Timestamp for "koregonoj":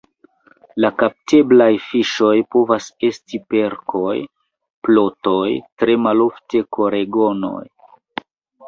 6.79-7.65